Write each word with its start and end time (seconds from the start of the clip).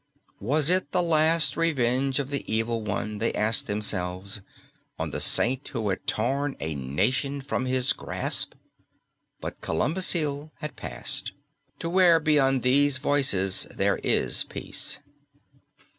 Was 0.39 0.71
it 0.71 0.93
the 0.93 1.01
last 1.03 1.55
revenge 1.55 2.17
of 2.17 2.31
the 2.31 2.43
evil 2.51 2.81
one, 2.81 3.19
they 3.19 3.31
asked 3.35 3.67
themselves, 3.67 4.41
on 4.97 5.11
the 5.11 5.21
Saint 5.21 5.67
who 5.67 5.89
had 5.89 6.07
torn 6.07 6.55
a 6.59 6.73
nation 6.73 7.39
from 7.39 7.67
his 7.67 7.93
grasp? 7.93 8.55
But 9.39 9.61
Columbcille 9.61 10.49
had 10.57 10.75
passed 10.75 11.33
To 11.77 11.87
where 11.87 12.19
beyond 12.19 12.63
these 12.63 12.97
voices 12.97 13.67
there 13.69 13.97
is 13.97 14.43
peace. 14.45 15.01